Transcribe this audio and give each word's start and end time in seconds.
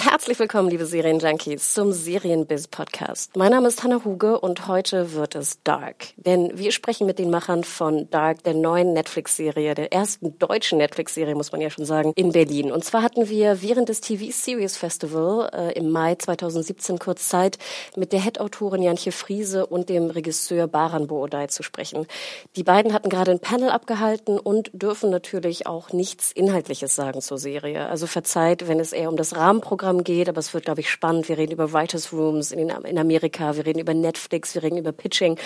Herzlich 0.00 0.38
willkommen, 0.38 0.70
liebe 0.70 0.86
Serienjunkies, 0.86 1.74
zum 1.74 1.92
Serienbiz-Podcast. 1.92 3.36
Mein 3.36 3.50
Name 3.50 3.66
ist 3.66 3.82
Hannah 3.82 4.04
Huge 4.04 4.38
und 4.38 4.68
heute 4.68 5.12
wird 5.12 5.34
es 5.34 5.60
Dark. 5.64 6.14
Denn 6.16 6.56
wir 6.56 6.70
sprechen 6.70 7.04
mit 7.04 7.18
den 7.18 7.30
Machern 7.30 7.64
von 7.64 8.08
Dark, 8.08 8.44
der 8.44 8.54
neuen 8.54 8.92
Netflix-Serie, 8.92 9.74
der 9.74 9.92
ersten 9.92 10.38
deutschen 10.38 10.78
Netflix-Serie, 10.78 11.34
muss 11.34 11.50
man 11.50 11.60
ja 11.60 11.68
schon 11.68 11.84
sagen, 11.84 12.12
in 12.14 12.30
Berlin. 12.30 12.70
Und 12.70 12.84
zwar 12.84 13.02
hatten 13.02 13.28
wir 13.28 13.60
während 13.60 13.88
des 13.88 14.00
TV 14.00 14.30
Series 14.30 14.76
Festival 14.76 15.50
äh, 15.52 15.72
im 15.76 15.90
Mai 15.90 16.14
2017 16.14 17.00
kurz 17.00 17.28
Zeit, 17.28 17.58
mit 17.96 18.12
der 18.12 18.20
Head-Autorin 18.20 18.82
Janche 18.84 19.10
Friese 19.10 19.66
und 19.66 19.88
dem 19.88 20.10
Regisseur 20.10 20.68
Baran 20.68 21.08
Boodai 21.08 21.48
zu 21.48 21.64
sprechen. 21.64 22.06
Die 22.54 22.62
beiden 22.62 22.92
hatten 22.92 23.08
gerade 23.08 23.32
ein 23.32 23.40
Panel 23.40 23.70
abgehalten 23.70 24.38
und 24.38 24.70
dürfen 24.72 25.10
natürlich 25.10 25.66
auch 25.66 25.92
nichts 25.92 26.30
Inhaltliches 26.30 26.94
sagen 26.94 27.20
zur 27.20 27.38
Serie. 27.38 27.88
Also 27.88 28.06
verzeiht, 28.06 28.68
wenn 28.68 28.78
es 28.78 28.92
eher 28.92 29.08
um 29.08 29.16
das 29.16 29.34
Rahmenprogramm 29.34 29.87
Programm 29.88 30.04
geht, 30.04 30.28
aber 30.28 30.38
es 30.38 30.52
wird, 30.52 30.66
glaube 30.66 30.80
ich, 30.80 30.90
spannend. 30.90 31.30
Wir 31.30 31.38
reden 31.38 31.52
über 31.52 31.72
Writers 31.72 32.12
Rooms 32.12 32.52
in, 32.52 32.68
in 32.68 32.98
Amerika, 32.98 33.56
wir 33.56 33.64
reden 33.64 33.78
über 33.78 33.94
Netflix, 33.94 34.54
wir 34.54 34.62
reden 34.62 34.76
über 34.76 34.92
Pitching. 34.92 35.38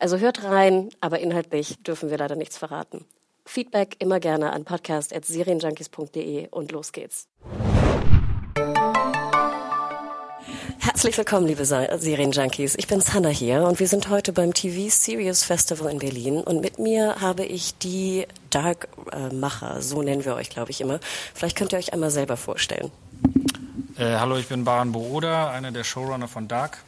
Also 0.00 0.18
hört 0.18 0.42
rein, 0.42 0.88
aber 1.00 1.20
inhaltlich 1.20 1.80
dürfen 1.84 2.10
wir 2.10 2.18
leider 2.18 2.34
nichts 2.34 2.58
verraten. 2.58 3.04
Feedback 3.44 3.94
immer 4.00 4.18
gerne 4.18 4.52
an 4.52 4.64
podcast.serienjunkies.de 4.64 6.48
und 6.50 6.72
los 6.72 6.90
geht's. 6.90 7.28
Herzlich 10.80 11.16
willkommen, 11.16 11.46
liebe 11.46 11.64
Serienjunkies. 11.64 12.74
Ich 12.76 12.88
bin 12.88 13.00
Hannah 13.00 13.28
hier 13.28 13.62
und 13.62 13.78
wir 13.78 13.86
sind 13.86 14.08
heute 14.08 14.32
beim 14.32 14.54
TV 14.54 14.88
Series 14.90 15.44
Festival 15.44 15.92
in 15.92 16.00
Berlin 16.00 16.38
und 16.38 16.60
mit 16.60 16.80
mir 16.80 17.20
habe 17.20 17.44
ich 17.44 17.78
die 17.78 18.26
Dark-Macher, 18.50 19.82
so 19.82 20.02
nennen 20.02 20.24
wir 20.24 20.34
euch, 20.34 20.50
glaube 20.50 20.72
ich, 20.72 20.80
immer. 20.80 20.98
Vielleicht 21.32 21.56
könnt 21.56 21.72
ihr 21.72 21.78
euch 21.78 21.92
einmal 21.92 22.10
selber 22.10 22.36
vorstellen. 22.36 22.90
Äh, 23.96 24.16
hallo, 24.18 24.36
ich 24.36 24.48
bin 24.48 24.64
Baran 24.64 24.90
Booda, 24.90 25.52
einer 25.52 25.70
der 25.70 25.84
Showrunner 25.84 26.26
von 26.26 26.48
Dark. 26.48 26.82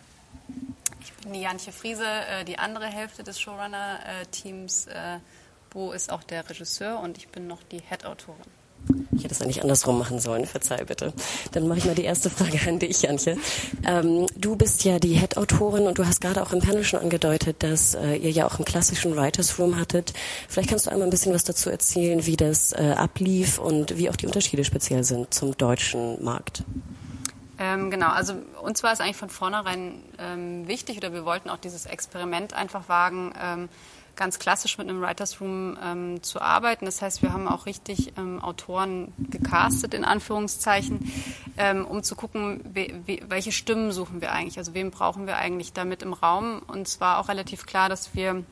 Ich 1.01 1.12
bin 1.12 1.35
die 1.35 1.41
Janche 1.41 1.71
Friese, 1.71 2.05
äh, 2.05 2.45
die 2.45 2.59
andere 2.59 2.87
Hälfte 2.87 3.23
des 3.23 3.39
Showrunner-Teams. 3.39 4.87
Äh, 4.89 5.19
Bo 5.71 5.93
ist 5.93 6.11
auch 6.11 6.25
der 6.25 6.49
Regisseur 6.51 6.99
und 6.99 7.17
ich 7.17 7.29
bin 7.29 7.47
noch 7.47 7.62
die 7.71 7.79
Head-Autorin. 7.79 8.43
Ich 9.12 9.23
hätte 9.23 9.34
es 9.34 9.41
eigentlich 9.41 9.62
andersrum 9.62 9.99
machen 9.99 10.19
sollen, 10.19 10.47
verzeih 10.47 10.84
bitte. 10.84 11.12
Dann 11.53 11.69
mache 11.69 11.79
ich 11.79 11.84
mal 11.84 11.95
die 11.95 12.05
erste 12.05 12.29
Frage 12.29 12.59
an 12.67 12.81
dich, 12.81 13.03
Janche. 13.03 13.37
Ähm, 13.87 14.27
du 14.37 14.57
bist 14.57 14.83
ja 14.83 14.99
die 14.99 15.15
Head-Autorin 15.15 15.87
und 15.87 15.99
du 15.99 16.07
hast 16.07 16.21
gerade 16.21 16.43
auch 16.43 16.53
im 16.53 16.61
Panel 16.61 16.83
schon 16.83 17.01
angedeutet, 17.01 17.62
dass 17.62 17.95
äh, 17.95 18.17
ihr 18.17 18.33
ja 18.33 18.47
auch 18.47 18.57
einen 18.57 18.65
klassischen 18.65 19.17
Writers 19.17 19.61
Room 19.61 19.79
hattet. 19.79 20.12
Vielleicht 20.49 20.71
kannst 20.71 20.87
du 20.87 20.91
einmal 20.91 21.07
ein 21.07 21.11
bisschen 21.11 21.33
was 21.33 21.45
dazu 21.45 21.71
erzählen, 21.71 22.27
wie 22.27 22.37
das 22.37 22.73
äh, 22.73 22.95
ablief 22.97 23.61
und 23.61 23.97
wie 23.97 24.11
auch 24.11 24.17
die 24.17 24.27
Unterschiede 24.27 24.65
speziell 24.65 25.05
sind 25.05 25.33
zum 25.33 25.57
deutschen 25.57 26.23
Markt. 26.25 26.65
Ähm, 27.59 27.91
genau, 27.91 28.09
also 28.09 28.35
uns 28.62 28.83
war 28.83 28.93
es 28.93 29.01
eigentlich 29.01 29.17
von 29.17 29.31
vornherein 29.31 30.03
ähm, 30.19 30.69
wichtig 30.69 30.99
oder 30.99 31.12
wir 31.12 31.25
wollten 31.25 31.49
auch 31.49 31.57
dieses 31.57 31.87
Experiment 31.87 32.53
einfach 32.53 32.89
wagen, 32.89 33.33
ähm, 33.41 33.69
ganz 34.15 34.39
klassisch 34.39 34.78
mit 34.78 34.89
einem 34.89 35.00
Writers 35.00 35.41
Room 35.41 35.78
ähm, 35.83 36.22
zu 36.22 36.41
arbeiten. 36.41 36.87
Das 36.87 37.03
heißt, 37.03 37.22
wir 37.22 37.33
haben 37.33 37.47
auch 37.47 37.66
richtig 37.66 38.15
ähm, 38.16 38.43
Autoren 38.43 39.12
gecastet, 39.19 39.95
in 39.95 40.05
Anführungszeichen, 40.05 41.12
ähm, 41.56 41.84
um 41.84 42.03
zu 42.03 42.16
gucken, 42.16 42.61
we, 42.72 42.89
we, 43.06 43.21
welche 43.28 43.53
Stimmen 43.53 43.93
suchen 43.93 44.21
wir 44.21 44.33
eigentlich, 44.33 44.59
also 44.59 44.75
wen 44.75 44.91
brauchen 44.91 45.27
wir 45.27 45.37
eigentlich 45.37 45.72
damit 45.72 46.03
im 46.03 46.15
Raum. 46.15 46.62
Und 46.66 46.89
es 46.89 47.00
war 47.00 47.19
auch 47.19 47.28
relativ 47.28 47.66
klar, 47.66 47.89
dass 47.89 48.15
wir 48.15 48.43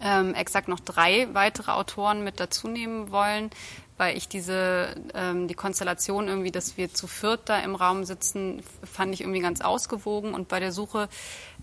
ähm, 0.00 0.34
exakt 0.34 0.68
noch 0.68 0.80
drei 0.80 1.28
weitere 1.32 1.72
Autoren 1.72 2.22
mit 2.22 2.38
dazu 2.38 2.68
nehmen 2.68 3.10
wollen, 3.10 3.50
weil 3.96 4.16
ich 4.16 4.28
diese 4.28 4.94
ähm, 5.14 5.48
die 5.48 5.54
Konstellation 5.54 6.28
irgendwie, 6.28 6.50
dass 6.50 6.76
wir 6.76 6.92
zu 6.92 7.06
viert 7.06 7.42
da 7.48 7.58
im 7.60 7.74
Raum 7.74 8.04
sitzen, 8.04 8.62
fand 8.82 9.14
ich 9.14 9.20
irgendwie 9.20 9.40
ganz 9.40 9.60
ausgewogen. 9.60 10.34
Und 10.34 10.48
bei 10.48 10.60
der 10.60 10.72
Suche 10.72 11.08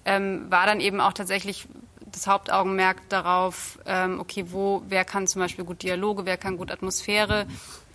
ähm, 0.06 0.50
war 0.50 0.66
dann 0.66 0.80
eben 0.80 1.02
auch 1.02 1.14
tatsächlich 1.14 1.68
das 2.12 2.28
Hauptaugenmerk 2.28 3.10
darauf, 3.10 3.80
ähm, 3.86 4.20
okay, 4.20 4.46
wo, 4.50 4.84
wer 4.88 5.06
kann 5.06 5.28
zum 5.28 5.42
Beispiel 5.42 5.66
gut 5.66 5.84
Dialoge, 5.84 6.26
wer 6.26 6.38
kann 6.38 6.58
gut 6.58 6.72
Atmosphäre, 6.72 7.48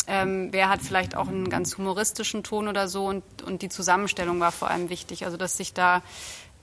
ähm, 0.06 0.48
wer 0.53 0.68
hat 0.68 0.80
vielleicht 0.82 1.16
auch 1.16 1.28
einen 1.28 1.50
ganz 1.50 1.76
humoristischen 1.76 2.42
Ton 2.42 2.68
oder 2.68 2.88
so. 2.88 3.06
Und, 3.06 3.24
und 3.42 3.62
die 3.62 3.68
Zusammenstellung 3.68 4.41
war 4.41 4.53
vor 4.53 4.70
allem 4.70 4.88
wichtig, 4.88 5.24
also 5.24 5.36
dass 5.36 5.56
sich 5.56 5.74
da 5.74 6.03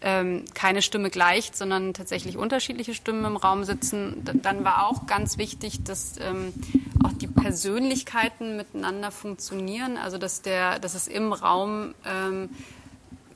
ähm, 0.04 0.44
keine 0.54 0.82
Stimme 0.82 1.10
gleicht, 1.10 1.56
sondern 1.56 1.94
tatsächlich 1.94 2.38
unterschiedliche 2.38 2.94
Stimmen 2.94 3.24
im 3.26 3.38
Raum 3.38 3.64
sitzen. 3.64 4.22
Dann 4.24 4.66
war 4.66 4.88
auch 4.88 5.08
ganz 5.08 5.38
wichtig, 5.38 5.84
dass 5.84 6.16
ähm, 6.20 6.54
auch 7.04 7.14
die 7.14 7.28
Persönlichkeiten 7.28 8.58
miteinander 8.58 9.12
funktionieren, 9.12 9.98
also 9.98 10.18
dass, 10.18 10.42
der, 10.42 10.80
dass 10.80 10.94
es 10.94 11.08
im 11.08 11.32
Raum 11.32 11.96
ähm, 12.06 12.50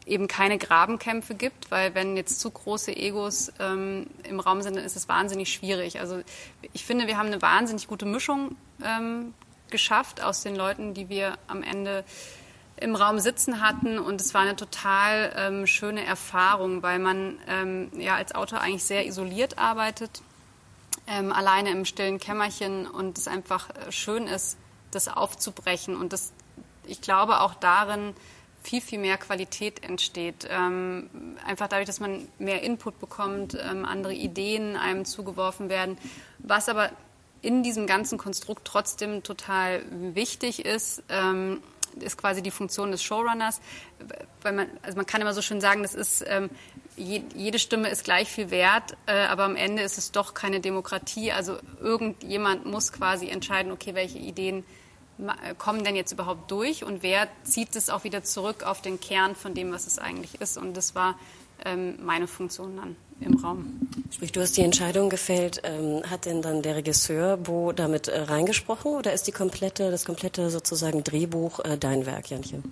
eben 0.06 0.28
keine 0.28 0.58
Grabenkämpfe 0.58 1.36
gibt, 1.36 1.72
weil 1.72 1.96
wenn 1.96 2.18
jetzt 2.18 2.40
zu 2.40 2.52
große 2.52 2.96
Egos 2.96 3.52
ähm, 3.60 4.08
im 4.24 4.40
Raum 4.40 4.62
sind, 4.62 4.76
dann 4.76 4.84
ist 4.84 4.96
es 4.96 5.08
wahnsinnig 5.08 5.52
schwierig. 5.52 6.00
Also 6.02 6.22
ich 6.74 6.86
finde, 6.86 7.08
wir 7.08 7.18
haben 7.18 7.28
eine 7.28 7.42
wahnsinnig 7.42 7.88
gute 7.88 8.06
Mischung 8.06 8.56
ähm, 8.84 9.34
geschafft 9.70 10.22
aus 10.22 10.44
den 10.44 10.56
Leuten, 10.56 10.94
die 10.94 11.10
wir 11.10 11.38
am 11.48 11.64
Ende 11.64 12.04
im 12.80 12.96
Raum 12.96 13.20
sitzen 13.20 13.62
hatten. 13.62 14.00
Und 14.00 14.22
es 14.22 14.34
war 14.34 14.42
eine 14.42 14.56
total 14.56 15.34
ähm, 15.36 15.68
schöne 15.68 16.06
Erfahrung, 16.06 16.84
weil 16.84 17.00
man 17.00 17.38
ähm, 17.48 17.92
ja 17.98 18.16
als 18.16 18.36
Autor 18.36 18.62
eigentlich 18.62 18.84
sehr 18.84 19.06
isoliert 19.06 19.58
arbeitet, 19.58 20.22
ähm, 21.08 21.32
alleine 21.32 21.72
im 21.72 21.86
stillen 21.86 22.20
Kämmerchen. 22.20 22.88
Und 22.88 23.18
es 23.18 23.28
einfach 23.28 23.70
äh, 23.70 23.92
schön 23.92 24.28
ist, 24.28 24.58
das 24.92 25.08
aufzubrechen. 25.08 25.96
Und 25.96 26.14
das, 26.14 26.32
ich 26.86 27.02
glaube 27.02 27.42
auch 27.42 27.56
darin 27.56 28.14
viel, 28.64 28.82
viel 28.82 29.00
mehr 29.00 29.18
Qualität 29.18 29.84
entsteht. 29.84 30.48
Ähm, 30.50 31.10
einfach 31.46 31.68
dadurch, 31.68 31.88
dass 31.88 32.00
man 32.00 32.28
mehr 32.38 32.64
Input 32.64 33.00
bekommt, 33.00 33.56
ähm, 33.56 33.86
andere 33.86 34.14
Ideen 34.14 34.76
einem 34.76 35.06
zugeworfen 35.06 35.70
werden, 35.70 35.98
was 36.40 36.68
aber 36.68 36.92
in 37.42 37.64
diesem 37.64 37.88
ganzen 37.88 38.18
Konstrukt 38.18 38.66
trotzdem 38.66 39.24
total 39.24 39.84
wichtig 39.90 40.66
ist, 40.66 41.04
ähm, 41.10 41.62
ist 42.04 42.18
quasi 42.18 42.42
die 42.42 42.52
Funktion 42.52 42.92
des 42.92 43.04
Showrunners, 43.04 43.62
weil 44.42 44.54
man, 44.54 44.68
also 44.82 44.96
man 44.98 45.06
kann 45.06 45.22
immer 45.22 45.34
so 45.34 45.42
schön 45.42 45.62
sagen, 45.62 45.84
das 45.84 45.96
ist 45.96 46.24
ähm, 46.28 46.50
je, 46.96 47.22
jede 47.36 47.60
Stimme 47.60 47.90
ist 47.90 48.04
gleich 48.04 48.30
viel 48.30 48.50
wert, 48.52 48.98
äh, 49.06 49.14
aber 49.26 49.44
am 49.44 49.56
Ende 49.56 49.84
ist 49.84 49.98
es 49.98 50.12
doch 50.12 50.34
keine 50.34 50.60
Demokratie. 50.60 51.32
Also 51.32 51.58
irgendjemand 51.80 52.66
muss 52.66 52.92
quasi 52.92 53.30
entscheiden, 53.30 53.72
okay, 53.72 53.96
welche 53.96 54.18
Ideen 54.18 54.64
kommen 55.58 55.84
denn 55.84 55.96
jetzt 55.96 56.12
überhaupt 56.12 56.52
durch 56.52 56.84
und 56.84 57.02
wer 57.02 57.28
zieht 57.44 57.76
es 57.76 57.90
auch 57.90 58.04
wieder 58.04 58.24
zurück 58.24 58.62
auf 58.64 58.82
den 58.82 59.00
Kern 59.00 59.36
von 59.36 59.56
dem, 59.56 59.72
was 59.72 59.88
es 59.88 59.98
eigentlich 59.98 60.40
ist. 60.42 60.58
Und 60.58 60.78
das 60.78 60.94
war 60.94 61.18
meine 61.76 62.28
Funktion 62.28 62.78
dann 62.78 62.96
im 63.20 63.38
Raum. 63.38 63.90
Sprich, 64.12 64.32
du 64.32 64.42
hast 64.42 64.58
die 64.58 64.62
Entscheidung 64.62 65.10
gefällt. 65.10 65.62
Ähm, 65.64 66.04
hat 66.10 66.26
denn 66.26 66.42
dann 66.42 66.62
der 66.62 66.76
Regisseur 66.76 67.38
Bo 67.38 67.72
damit 67.72 68.08
äh, 68.08 68.22
reingesprochen 68.22 68.94
oder 68.94 69.14
ist 69.14 69.28
die 69.28 69.32
komplette, 69.32 69.92
das 69.92 70.06
komplette 70.06 70.50
sozusagen 70.50 71.04
Drehbuch 71.04 71.60
äh, 71.60 71.78
dein 71.78 72.06
Werk, 72.06 72.30
Janchen? 72.30 72.64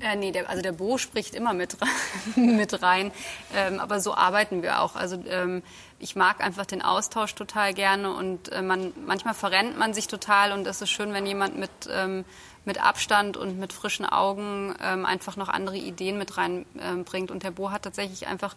Äh, 0.00 0.16
nee, 0.16 0.32
der, 0.32 0.48
also 0.48 0.62
der 0.62 0.72
Bo 0.72 0.96
spricht 0.96 1.34
immer 1.34 1.52
mit, 1.52 1.76
mit 2.36 2.82
rein, 2.82 3.12
ähm, 3.54 3.78
aber 3.78 4.00
so 4.00 4.14
arbeiten 4.14 4.62
wir 4.62 4.80
auch. 4.80 4.96
Also 4.96 5.22
ähm, 5.28 5.62
ich 5.98 6.16
mag 6.16 6.42
einfach 6.42 6.64
den 6.64 6.80
Austausch 6.80 7.34
total 7.34 7.74
gerne 7.74 8.14
und 8.14 8.50
äh, 8.50 8.62
man, 8.62 8.92
manchmal 9.06 9.34
verrennt 9.34 9.78
man 9.78 9.92
sich 9.92 10.08
total 10.08 10.52
und 10.52 10.66
es 10.66 10.80
ist 10.80 10.90
schön, 10.90 11.12
wenn 11.12 11.26
jemand 11.26 11.58
mit, 11.58 11.70
ähm, 11.90 12.24
mit 12.64 12.82
Abstand 12.82 13.36
und 13.36 13.58
mit 13.58 13.72
frischen 13.72 14.04
Augen 14.04 14.74
ähm, 14.82 15.06
einfach 15.06 15.36
noch 15.36 15.48
andere 15.48 15.76
Ideen 15.76 16.18
mit 16.18 16.36
reinbringt. 16.36 17.30
Ähm, 17.30 17.34
und 17.34 17.42
der 17.42 17.50
Bo 17.50 17.70
hat 17.70 17.82
tatsächlich 17.82 18.26
einfach 18.26 18.54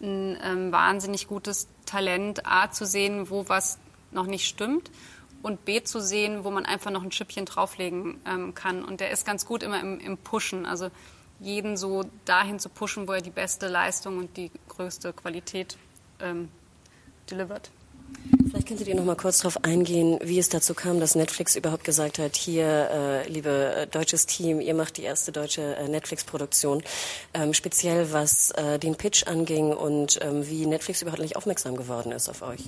ein 0.00 0.38
ähm, 0.42 0.72
wahnsinnig 0.72 1.26
gutes 1.26 1.68
Talent, 1.86 2.46
A 2.46 2.70
zu 2.70 2.84
sehen, 2.84 3.30
wo 3.30 3.48
was 3.48 3.78
noch 4.10 4.26
nicht 4.26 4.46
stimmt 4.46 4.90
und 5.42 5.64
B 5.64 5.82
zu 5.82 6.00
sehen, 6.00 6.44
wo 6.44 6.50
man 6.50 6.66
einfach 6.66 6.90
noch 6.90 7.02
ein 7.02 7.12
Schippchen 7.12 7.44
drauflegen 7.44 8.20
ähm, 8.26 8.54
kann. 8.54 8.84
Und 8.84 9.00
der 9.00 9.10
ist 9.10 9.24
ganz 9.24 9.46
gut 9.46 9.62
immer 9.62 9.80
im, 9.80 10.00
im 10.00 10.18
Pushen, 10.18 10.66
also 10.66 10.90
jeden 11.38 11.76
so 11.76 12.04
dahin 12.24 12.58
zu 12.58 12.68
pushen, 12.68 13.06
wo 13.08 13.12
er 13.12 13.20
die 13.20 13.30
beste 13.30 13.68
Leistung 13.68 14.18
und 14.18 14.36
die 14.36 14.50
größte 14.68 15.12
Qualität 15.12 15.76
ähm, 16.20 16.48
delivert. 17.30 17.70
Vielleicht 18.48 18.68
könntet 18.68 18.88
ihr 18.88 18.94
noch 18.94 19.04
mal 19.04 19.16
kurz 19.16 19.38
darauf 19.38 19.64
eingehen, 19.64 20.18
wie 20.22 20.38
es 20.38 20.48
dazu 20.48 20.74
kam, 20.74 20.98
dass 20.98 21.14
Netflix 21.14 21.56
überhaupt 21.56 21.84
gesagt 21.84 22.18
hat, 22.18 22.36
hier, 22.36 22.88
äh, 22.90 23.28
liebe 23.28 23.74
äh, 23.74 23.86
deutsches 23.86 24.26
Team, 24.26 24.60
ihr 24.60 24.74
macht 24.74 24.96
die 24.96 25.02
erste 25.02 25.30
deutsche 25.30 25.76
äh, 25.76 25.88
Netflix-Produktion, 25.88 26.82
ähm, 27.34 27.54
speziell 27.54 28.12
was 28.12 28.50
äh, 28.52 28.78
den 28.78 28.96
Pitch 28.96 29.26
anging 29.26 29.72
und 29.72 30.18
ähm, 30.22 30.48
wie 30.48 30.66
Netflix 30.66 31.02
überhaupt 31.02 31.22
nicht 31.22 31.36
aufmerksam 31.36 31.76
geworden 31.76 32.12
ist 32.12 32.28
auf 32.28 32.42
euch. 32.42 32.62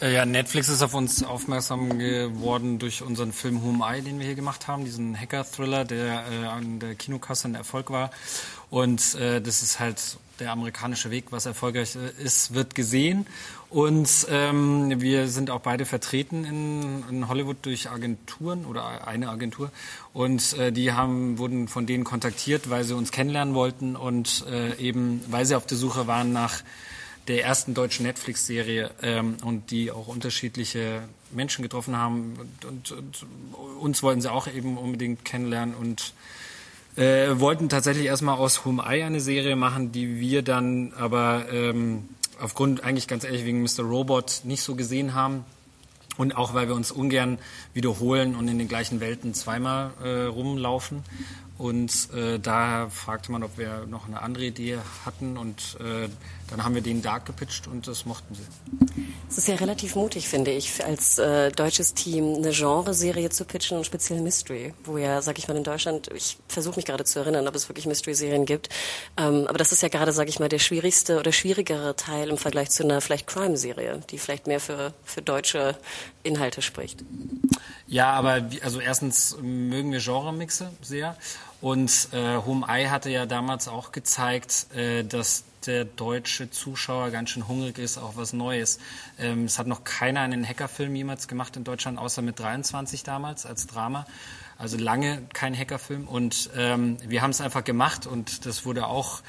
Äh, 0.00 0.14
ja, 0.14 0.24
Netflix 0.24 0.68
ist 0.68 0.82
auf 0.82 0.94
uns 0.94 1.22
aufmerksam 1.22 1.98
geworden 1.98 2.78
durch 2.78 3.02
unseren 3.02 3.32
Film 3.32 3.62
Whom 3.62 3.84
I, 3.86 4.02
den 4.02 4.18
wir 4.18 4.26
hier 4.26 4.36
gemacht 4.36 4.68
haben, 4.68 4.84
diesen 4.84 5.18
Hacker-Thriller, 5.18 5.84
der 5.84 6.52
an 6.52 6.80
der 6.80 6.94
Kinokasse 6.94 7.48
ein 7.48 7.54
Erfolg 7.54 7.90
war. 7.90 8.10
Und 8.70 9.16
äh, 9.16 9.40
das 9.40 9.62
ist 9.62 9.80
halt 9.80 10.18
der 10.38 10.52
amerikanische 10.52 11.10
Weg, 11.10 11.26
was 11.30 11.46
erfolgreich 11.46 11.96
ist, 12.18 12.54
wird 12.54 12.74
gesehen. 12.74 13.26
Und 13.68 14.26
ähm, 14.30 15.00
wir 15.00 15.28
sind 15.28 15.50
auch 15.50 15.60
beide 15.60 15.84
vertreten 15.84 16.44
in, 16.44 17.04
in 17.08 17.28
Hollywood 17.28 17.58
durch 17.62 17.90
Agenturen 17.90 18.64
oder 18.64 19.06
eine 19.06 19.28
Agentur. 19.28 19.70
Und 20.12 20.54
äh, 20.54 20.72
die 20.72 20.92
haben, 20.92 21.38
wurden 21.38 21.68
von 21.68 21.86
denen 21.86 22.04
kontaktiert, 22.04 22.70
weil 22.70 22.84
sie 22.84 22.96
uns 22.96 23.12
kennenlernen 23.12 23.54
wollten 23.54 23.96
und 23.96 24.44
äh, 24.50 24.74
eben, 24.76 25.22
weil 25.28 25.44
sie 25.44 25.54
auf 25.54 25.66
der 25.66 25.76
Suche 25.76 26.06
waren 26.06 26.32
nach 26.32 26.62
der 27.28 27.44
ersten 27.44 27.74
deutschen 27.74 28.06
Netflix-Serie 28.06 28.90
ähm, 29.02 29.36
und 29.44 29.70
die 29.70 29.92
auch 29.92 30.08
unterschiedliche 30.08 31.02
Menschen 31.30 31.62
getroffen 31.62 31.96
haben. 31.96 32.34
Und, 32.40 32.64
und, 32.64 32.92
und, 32.92 33.26
uns 33.78 34.02
wollten 34.02 34.20
sie 34.20 34.32
auch 34.32 34.48
eben 34.48 34.78
unbedingt 34.78 35.24
kennenlernen 35.24 35.74
und 35.74 36.12
äh, 37.00 37.40
wollten 37.40 37.70
tatsächlich 37.70 38.06
erstmal 38.06 38.36
aus 38.36 38.66
Home 38.66 38.82
Eye 38.82 39.04
eine 39.04 39.20
Serie 39.20 39.56
machen, 39.56 39.90
die 39.90 40.20
wir 40.20 40.42
dann 40.42 40.92
aber 40.92 41.46
ähm, 41.50 42.10
aufgrund 42.38 42.84
eigentlich 42.84 43.08
ganz 43.08 43.24
ehrlich 43.24 43.46
wegen 43.46 43.62
Mr. 43.62 43.84
Robot 43.84 44.42
nicht 44.44 44.62
so 44.62 44.74
gesehen 44.74 45.14
haben. 45.14 45.44
Und 46.18 46.36
auch 46.36 46.52
weil 46.52 46.68
wir 46.68 46.74
uns 46.74 46.92
ungern 46.92 47.38
wiederholen 47.72 48.36
und 48.36 48.46
in 48.48 48.58
den 48.58 48.68
gleichen 48.68 49.00
Welten 49.00 49.32
zweimal 49.32 49.92
äh, 50.04 50.24
rumlaufen. 50.24 51.02
Und 51.60 52.08
äh, 52.14 52.38
daher 52.38 52.88
fragte 52.88 53.30
man, 53.30 53.42
ob 53.42 53.58
wir 53.58 53.84
noch 53.86 54.08
eine 54.08 54.22
andere 54.22 54.46
Idee 54.46 54.78
hatten. 55.04 55.36
Und 55.36 55.76
äh, 55.78 56.08
dann 56.48 56.64
haben 56.64 56.74
wir 56.74 56.80
den 56.80 57.02
Dark 57.02 57.26
gepitcht 57.26 57.66
und 57.66 57.86
das 57.86 58.06
mochten 58.06 58.34
sie. 58.34 58.40
Es 59.28 59.36
ist 59.36 59.46
ja 59.46 59.56
relativ 59.56 59.94
mutig, 59.94 60.26
finde 60.26 60.52
ich, 60.52 60.82
als 60.82 61.18
äh, 61.18 61.52
deutsches 61.52 61.92
Team 61.92 62.36
eine 62.36 62.52
Genreserie 62.52 63.28
zu 63.28 63.44
pitchen 63.44 63.76
und 63.76 63.84
speziell 63.84 64.22
Mystery, 64.22 64.72
wo 64.84 64.96
ja, 64.96 65.20
sag 65.20 65.38
ich 65.38 65.48
mal, 65.48 65.56
in 65.56 65.62
Deutschland, 65.62 66.08
ich 66.14 66.38
versuche 66.48 66.76
mich 66.76 66.86
gerade 66.86 67.04
zu 67.04 67.18
erinnern, 67.18 67.46
ob 67.46 67.54
es 67.54 67.68
wirklich 67.68 67.84
Mystery-Serien 67.84 68.46
gibt. 68.46 68.70
Ähm, 69.18 69.46
aber 69.46 69.58
das 69.58 69.70
ist 69.70 69.82
ja 69.82 69.90
gerade, 69.90 70.14
sag 70.14 70.30
ich 70.30 70.40
mal, 70.40 70.48
der 70.48 70.60
schwierigste 70.60 71.18
oder 71.18 71.30
schwierigere 71.30 71.94
Teil 71.94 72.30
im 72.30 72.38
Vergleich 72.38 72.70
zu 72.70 72.84
einer 72.84 73.02
vielleicht 73.02 73.26
Crime-Serie, 73.26 74.00
die 74.08 74.16
vielleicht 74.16 74.46
mehr 74.46 74.60
für, 74.60 74.94
für 75.04 75.20
deutsche 75.20 75.76
Inhalte 76.22 76.62
spricht. 76.62 77.04
Ja, 77.90 78.12
aber 78.12 78.48
also 78.62 78.80
erstens 78.80 79.36
mögen 79.42 79.90
wir 79.90 79.98
Genremixe 79.98 80.70
sehr. 80.80 81.16
Und 81.60 82.08
äh, 82.12 82.36
Home 82.36 82.64
Eye 82.68 82.88
hatte 82.88 83.10
ja 83.10 83.26
damals 83.26 83.66
auch 83.66 83.90
gezeigt, 83.90 84.68
äh, 84.76 85.02
dass 85.02 85.42
der 85.66 85.84
deutsche 85.84 86.50
Zuschauer 86.50 87.10
ganz 87.10 87.30
schön 87.30 87.48
hungrig 87.48 87.78
ist 87.78 87.98
auf 87.98 88.16
was 88.16 88.32
Neues. 88.32 88.78
Ähm, 89.18 89.44
es 89.44 89.58
hat 89.58 89.66
noch 89.66 89.82
keiner 89.82 90.20
einen 90.20 90.46
Hackerfilm 90.46 90.94
jemals 90.94 91.26
gemacht 91.26 91.56
in 91.56 91.64
Deutschland, 91.64 91.98
außer 91.98 92.22
mit 92.22 92.38
23 92.38 93.02
damals 93.02 93.44
als 93.44 93.66
Drama. 93.66 94.06
Also 94.56 94.76
lange 94.76 95.22
kein 95.34 95.58
Hackerfilm. 95.58 96.06
Und 96.06 96.48
ähm, 96.56 96.96
wir 97.04 97.22
haben 97.22 97.30
es 97.30 97.40
einfach 97.40 97.64
gemacht 97.64 98.06
und 98.06 98.46
das 98.46 98.64
wurde 98.64 98.86
auch, 98.86 99.20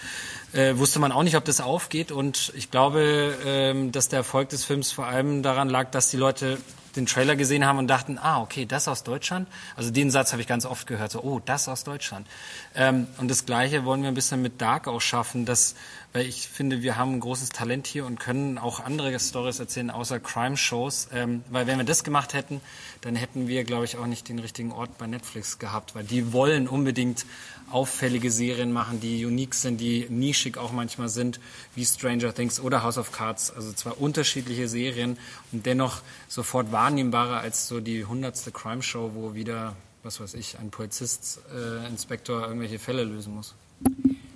äh, 0.54 0.78
wusste 0.78 1.00
man 1.00 1.12
auch 1.12 1.24
nicht, 1.24 1.36
ob 1.36 1.46
das 1.46 1.62
aufgeht. 1.62 2.12
Und 2.12 2.54
ich 2.56 2.70
glaube, 2.70 3.36
ähm, 3.44 3.92
dass 3.92 4.08
der 4.08 4.18
Erfolg 4.18 4.50
des 4.50 4.66
Films 4.66 4.92
vor 4.92 5.08
allem 5.08 5.42
daran 5.42 5.68
lag, 5.68 5.90
dass 5.90 6.12
die 6.12 6.18
Leute 6.18 6.60
den 6.96 7.06
Trailer 7.06 7.36
gesehen 7.36 7.66
haben 7.66 7.78
und 7.80 7.88
dachten, 7.88 8.18
ah, 8.18 8.42
okay, 8.42 8.66
das 8.66 8.88
aus 8.88 9.04
Deutschland. 9.04 9.48
Also 9.76 9.92
den 9.92 10.12
Satz 10.12 10.32
habe 10.32 10.42
ich 10.42 10.48
ganz 10.48 10.66
oft 10.66 10.88
gehört, 10.88 11.12
so, 11.12 11.22
oh, 11.22 11.40
das 11.44 11.68
aus 11.68 11.84
Deutschland. 11.84 12.28
Ähm, 12.76 13.08
und 13.18 13.30
das 13.30 13.46
Gleiche 13.46 13.86
wollen 13.86 14.02
wir 14.02 14.10
ein 14.10 14.14
bisschen 14.14 14.42
mit 14.42 14.62
Dark 14.62 14.88
auch 14.88 15.02
schaffen, 15.02 15.46
dass, 15.46 15.76
weil 16.14 16.26
ich 16.26 16.50
finde, 16.50 16.82
wir 16.82 16.98
haben 16.98 17.14
ein 17.14 17.20
großes 17.22 17.50
Talent 17.50 17.88
hier 17.88 18.06
und 18.06 18.20
können 18.20 18.58
auch 18.58 18.82
andere 18.82 19.18
Stories 19.18 19.60
erzählen, 19.60 19.90
außer 19.90 20.20
Crime-Shows. 20.20 21.10
Ähm, 21.14 21.44
weil 21.50 21.68
wenn 21.68 21.78
wir 21.78 21.86
das 21.86 22.04
gemacht 22.04 22.34
hätten, 22.34 22.60
dann 23.00 23.16
hätten 23.16 23.48
wir, 23.48 23.64
glaube 23.64 23.86
ich, 23.86 23.98
auch 23.98 24.08
nicht 24.08 24.28
den 24.28 24.40
richtigen 24.40 24.74
Ort 24.74 24.98
bei 24.98 25.08
Netflix 25.08 25.58
gehabt, 25.58 25.96
weil 25.96 26.04
die 26.04 26.34
wollen 26.34 26.68
unbedingt 26.68 27.26
auffällige 27.72 28.30
Serien 28.30 28.74
machen, 28.74 29.00
die 29.00 29.26
unique 29.26 29.56
sind, 29.56 29.80
die 29.80 30.08
nischig 30.10 30.58
auch 30.58 30.74
manchmal 30.74 31.08
sind, 31.08 31.40
wie 31.76 31.86
Stranger 31.86 32.34
Things 32.34 32.60
oder 32.60 32.84
House 32.84 32.98
of 32.98 33.14
Cards. 33.14 33.52
Also 33.52 33.72
zwar 33.72 34.02
unterschiedliche 34.02 34.68
Serien 34.68 35.18
und 35.54 35.66
dennoch 35.66 36.02
sofort 36.28 36.74
wahrnehmbarer 36.74 37.40
als 37.40 37.70
so 37.70 37.80
die 37.80 38.04
hundertste 38.04 38.52
Crime-Show, 38.52 39.12
wo 39.14 39.34
wieder, 39.34 39.78
was 40.04 40.20
weiß 40.20 40.34
ich, 40.34 40.60
ein 40.60 40.72
Polizist, 40.72 41.40
äh, 41.56 41.88
Inspektor 41.88 42.42
irgendwelche 42.42 42.80
Fälle 42.80 43.06
lösen 43.06 43.34
muss. 43.34 43.56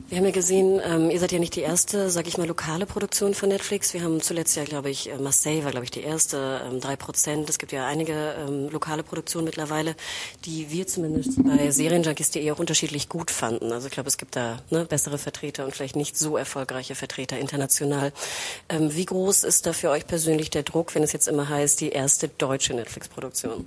Wir 0.08 0.20
haben 0.20 0.26
ja 0.26 0.32
gesehen, 0.32 0.80
ähm, 0.86 1.10
ihr 1.10 1.20
seid 1.20 1.32
ja 1.32 1.40
nicht 1.40 1.56
die 1.56 1.62
erste, 1.62 2.12
sag 2.12 2.28
ich 2.28 2.38
mal, 2.38 2.46
lokale 2.46 2.86
Produktion 2.86 3.34
von 3.34 3.50
Netflix. 3.50 3.92
Wir 3.96 4.04
haben 4.04 4.22
zuletzt 4.22 4.56
ja, 4.56 4.64
glaube 4.64 4.92
ich, 4.92 5.12
äh, 5.12 5.18
Marseille 5.18 5.64
war, 5.64 5.72
glaube 5.72 5.86
ich, 5.86 5.90
die 5.90 6.02
erste, 6.02 6.62
ähm, 6.64 6.80
drei 6.80 6.96
Prozent. 6.96 7.50
Es 7.50 7.58
gibt 7.58 7.72
ja 7.72 7.88
einige 7.88 8.36
ähm, 8.38 8.70
lokale 8.70 9.02
Produktionen 9.02 9.46
mittlerweile, 9.46 9.96
die 10.46 10.70
wir 10.70 10.86
zumindest 10.86 11.44
bei 11.44 11.72
Serienjunkies.de 11.72 12.52
auch 12.52 12.60
unterschiedlich 12.60 13.10
gut 13.10 13.32
fanden. 13.32 13.72
Also 13.72 13.88
ich 13.88 13.94
glaube, 13.94 14.08
es 14.08 14.18
gibt 14.20 14.36
da 14.36 14.60
ne, 14.70 14.86
bessere 14.86 15.18
Vertreter 15.18 15.66
und 15.66 15.74
vielleicht 15.74 15.96
nicht 15.96 16.20
so 16.20 16.38
erfolgreiche 16.38 16.94
Vertreter 16.94 17.40
international. 17.40 18.14
Ähm, 18.70 18.96
wie 18.96 19.06
groß 19.06 19.44
ist 19.44 19.66
da 19.66 19.74
für 19.74 19.90
euch 19.90 20.06
persönlich 20.06 20.52
der 20.52 20.62
Druck, 20.62 20.94
wenn 20.94 21.02
es 21.02 21.14
jetzt 21.14 21.28
immer 21.28 21.50
heißt, 21.50 21.82
die 21.82 21.90
erste 21.90 22.28
deutsche 22.28 22.76
Netflix-Produktion? 22.76 23.66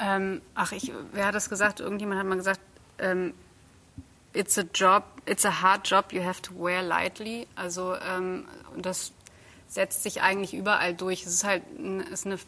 Ähm, 0.00 0.42
ach, 0.54 0.72
ich, 0.72 0.92
wer 1.12 1.26
hat 1.26 1.34
das 1.34 1.48
gesagt? 1.48 1.80
Irgendjemand 1.80 2.20
hat 2.20 2.26
mal 2.26 2.36
gesagt, 2.36 2.60
ähm, 2.98 3.32
it's 4.38 4.56
a 4.56 4.64
job, 4.72 5.02
it's 5.26 5.44
a 5.44 5.50
hard 5.62 5.84
job 5.84 6.12
you 6.12 6.22
have 6.22 6.40
to 6.42 6.52
wear 6.54 6.82
lightly. 6.82 7.46
Also 7.56 7.96
ähm, 7.96 8.46
das 8.76 9.12
setzt 9.66 10.04
sich 10.04 10.22
eigentlich 10.22 10.54
überall 10.54 10.94
durch. 10.94 11.26
Es 11.26 11.34
ist 11.34 11.44
halt 11.44 11.62
ein, 11.76 12.00
ist 12.00 12.24
eine, 12.24 12.38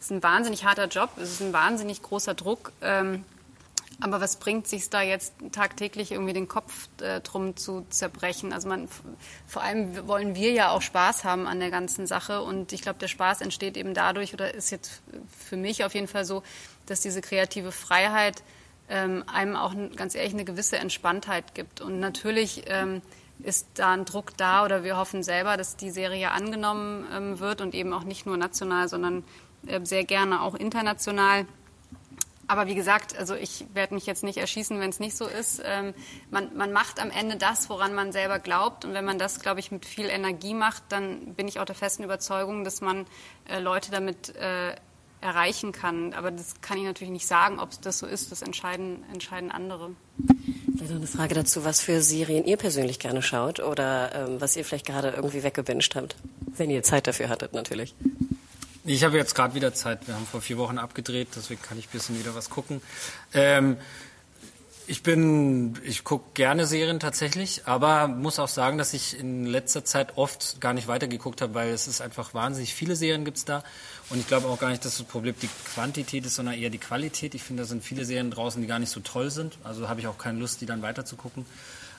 ist 0.00 0.10
ein 0.10 0.22
wahnsinnig 0.22 0.64
harter 0.64 0.88
Job, 0.88 1.10
es 1.16 1.30
ist 1.30 1.40
ein 1.40 1.52
wahnsinnig 1.52 2.02
großer 2.02 2.34
Druck. 2.34 2.72
Ähm, 2.82 3.24
aber 4.00 4.20
was 4.20 4.36
bringt 4.36 4.68
sich 4.68 4.90
da 4.90 5.02
jetzt 5.02 5.32
tagtäglich 5.50 6.12
irgendwie 6.12 6.32
den 6.32 6.46
Kopf 6.46 6.88
äh, 7.00 7.20
drum 7.20 7.56
zu 7.56 7.84
zerbrechen? 7.88 8.52
Also 8.52 8.68
man, 8.68 8.88
vor 9.46 9.62
allem 9.62 10.06
wollen 10.06 10.34
wir 10.34 10.52
ja 10.52 10.70
auch 10.70 10.82
Spaß 10.82 11.24
haben 11.24 11.46
an 11.46 11.60
der 11.60 11.70
ganzen 11.70 12.06
Sache 12.06 12.42
und 12.42 12.72
ich 12.72 12.82
glaube, 12.82 12.98
der 12.98 13.08
Spaß 13.08 13.40
entsteht 13.40 13.76
eben 13.76 13.94
dadurch 13.94 14.34
oder 14.34 14.54
ist 14.54 14.70
jetzt 14.70 15.02
für 15.36 15.56
mich 15.56 15.84
auf 15.84 15.94
jeden 15.94 16.08
Fall 16.08 16.24
so, 16.24 16.42
dass 16.86 17.00
diese 17.00 17.20
kreative 17.20 17.72
Freiheit 17.72 18.42
ähm, 18.88 19.24
einem 19.26 19.56
auch 19.56 19.74
ganz 19.96 20.14
ehrlich 20.14 20.34
eine 20.34 20.44
gewisse 20.44 20.78
Entspanntheit 20.78 21.54
gibt. 21.54 21.80
Und 21.80 22.00
natürlich 22.00 22.64
ähm, 22.66 23.02
ist 23.40 23.68
da 23.74 23.92
ein 23.92 24.04
Druck 24.04 24.36
da 24.36 24.64
oder 24.64 24.84
wir 24.84 24.96
hoffen 24.96 25.22
selber, 25.22 25.56
dass 25.56 25.76
die 25.76 25.90
Serie 25.90 26.32
angenommen 26.32 27.06
ähm, 27.12 27.38
wird 27.38 27.60
und 27.60 27.74
eben 27.74 27.92
auch 27.92 28.04
nicht 28.04 28.26
nur 28.26 28.36
national, 28.36 28.88
sondern 28.88 29.24
äh, 29.66 29.80
sehr 29.84 30.04
gerne 30.04 30.42
auch 30.42 30.54
international. 30.54 31.46
Aber 32.50 32.66
wie 32.66 32.74
gesagt, 32.74 33.16
also 33.16 33.34
ich 33.34 33.66
werde 33.74 33.94
mich 33.94 34.06
jetzt 34.06 34.24
nicht 34.24 34.38
erschießen, 34.38 34.80
wenn 34.80 34.88
es 34.88 35.00
nicht 35.00 35.14
so 35.14 35.26
ist. 35.26 35.60
Ähm, 35.62 35.92
man, 36.30 36.56
man, 36.56 36.72
macht 36.72 36.98
am 36.98 37.10
Ende 37.10 37.36
das, 37.36 37.68
woran 37.68 37.94
man 37.94 38.10
selber 38.10 38.38
glaubt. 38.38 38.86
Und 38.86 38.94
wenn 38.94 39.04
man 39.04 39.18
das, 39.18 39.40
glaube 39.40 39.60
ich, 39.60 39.70
mit 39.70 39.84
viel 39.84 40.06
Energie 40.06 40.54
macht, 40.54 40.82
dann 40.88 41.34
bin 41.34 41.46
ich 41.46 41.60
auch 41.60 41.66
der 41.66 41.74
festen 41.74 42.04
Überzeugung, 42.04 42.64
dass 42.64 42.80
man 42.80 43.06
äh, 43.48 43.60
Leute 43.60 43.90
damit 43.90 44.34
äh, 44.36 44.74
erreichen 45.20 45.72
kann. 45.72 46.12
Aber 46.14 46.30
das 46.30 46.60
kann 46.60 46.78
ich 46.78 46.84
natürlich 46.84 47.12
nicht 47.12 47.26
sagen, 47.26 47.58
ob 47.58 47.70
das 47.82 47.98
so 47.98 48.06
ist. 48.06 48.30
Das 48.32 48.42
entscheiden, 48.42 49.04
entscheiden 49.12 49.50
andere. 49.50 49.90
Vielleicht 50.76 50.90
noch 50.90 50.98
eine 50.98 51.06
Frage 51.06 51.34
dazu, 51.34 51.64
was 51.64 51.80
für 51.80 52.00
Serien 52.00 52.44
ihr 52.44 52.56
persönlich 52.56 52.98
gerne 52.98 53.22
schaut 53.22 53.60
oder 53.60 54.14
ähm, 54.14 54.40
was 54.40 54.56
ihr 54.56 54.64
vielleicht 54.64 54.86
gerade 54.86 55.10
irgendwie 55.10 55.42
weggebinged 55.42 55.96
habt, 55.96 56.16
wenn 56.56 56.70
ihr 56.70 56.82
Zeit 56.82 57.06
dafür 57.06 57.28
hattet 57.28 57.52
natürlich. 57.52 57.94
Ich 58.84 59.04
habe 59.04 59.16
jetzt 59.16 59.34
gerade 59.34 59.54
wieder 59.54 59.74
Zeit. 59.74 60.06
Wir 60.06 60.14
haben 60.14 60.26
vor 60.26 60.40
vier 60.40 60.56
Wochen 60.56 60.78
abgedreht, 60.78 61.28
deswegen 61.36 61.60
kann 61.60 61.78
ich 61.78 61.88
ein 61.88 61.92
bisschen 61.92 62.18
wieder 62.18 62.34
was 62.34 62.48
gucken. 62.48 62.80
Ähm, 63.34 63.76
ich 64.88 65.02
bin, 65.02 65.78
ich 65.84 66.02
gucke 66.02 66.24
gerne 66.32 66.66
Serien 66.66 66.98
tatsächlich, 66.98 67.62
aber 67.66 68.08
muss 68.08 68.38
auch 68.38 68.48
sagen, 68.48 68.78
dass 68.78 68.94
ich 68.94 69.18
in 69.18 69.44
letzter 69.44 69.84
Zeit 69.84 70.16
oft 70.16 70.60
gar 70.60 70.72
nicht 70.72 70.88
weitergeguckt 70.88 71.42
habe, 71.42 71.54
weil 71.54 71.68
es 71.68 71.86
ist 71.86 72.00
einfach 72.00 72.32
wahnsinnig 72.32 72.72
viele 72.74 72.96
Serien 72.96 73.26
gibt's 73.26 73.44
da 73.44 73.62
und 74.08 74.18
ich 74.18 74.26
glaube 74.26 74.48
auch 74.48 74.58
gar 74.58 74.70
nicht, 74.70 74.84
dass 74.86 74.96
das 74.96 75.06
Problem 75.06 75.34
die 75.42 75.50
Quantität 75.74 76.24
ist, 76.24 76.36
sondern 76.36 76.54
eher 76.54 76.70
die 76.70 76.78
Qualität. 76.78 77.34
Ich 77.34 77.42
finde, 77.42 77.64
da 77.64 77.66
sind 77.66 77.84
viele 77.84 78.06
Serien 78.06 78.30
draußen, 78.30 78.62
die 78.62 78.66
gar 78.66 78.78
nicht 78.78 78.90
so 78.90 79.00
toll 79.00 79.30
sind. 79.30 79.58
Also 79.62 79.90
habe 79.90 80.00
ich 80.00 80.06
auch 80.06 80.16
keine 80.16 80.38
Lust, 80.38 80.62
die 80.62 80.66
dann 80.66 80.80
weiterzugucken. 80.80 81.44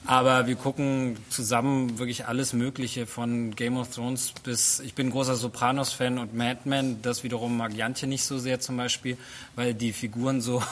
Aber 0.05 0.48
wir 0.48 0.55
gucken 0.55 1.17
zusammen 1.29 2.00
wirklich 2.00 2.25
alles 2.25 2.53
Mögliche 2.53 3.05
von 3.05 3.53
Game 3.55 3.77
of 3.77 3.93
Thrones 3.93 4.34
bis, 4.43 4.79
ich 4.79 4.96
bin 4.96 5.12
großer 5.12 5.36
Sopranos-Fan 5.36 6.17
und 6.17 6.34
Mad 6.34 6.62
Men. 6.65 7.01
Das 7.01 7.24
wiederum 7.24 7.58
mag 7.58 7.74
Jantje 7.74 8.08
nicht 8.08 8.24
so 8.24 8.39
sehr 8.39 8.60
zum 8.60 8.77
Beispiel, 8.77 9.17
weil 9.55 9.74
die 9.74 9.93
Figuren 9.93 10.41
so 10.41 10.63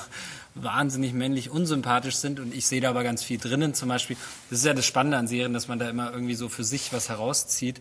wahnsinnig 0.63 1.13
männlich 1.13 1.49
unsympathisch 1.49 2.15
sind 2.15 2.39
und 2.39 2.53
ich 2.53 2.65
sehe 2.65 2.81
da 2.81 2.89
aber 2.89 3.03
ganz 3.03 3.23
viel 3.23 3.37
drinnen 3.37 3.73
zum 3.73 3.89
Beispiel. 3.89 4.17
Das 4.49 4.59
ist 4.59 4.65
ja 4.65 4.73
das 4.73 4.85
Spannende 4.85 5.17
an 5.17 5.27
Serien, 5.27 5.53
dass 5.53 5.67
man 5.67 5.79
da 5.79 5.89
immer 5.89 6.11
irgendwie 6.11 6.35
so 6.35 6.49
für 6.49 6.63
sich 6.63 6.93
was 6.93 7.09
herauszieht. 7.09 7.79